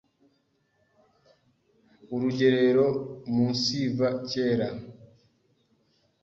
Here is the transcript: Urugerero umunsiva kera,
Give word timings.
Urugerero 2.13 2.85
umunsiva 3.27 4.07
kera, 4.29 4.67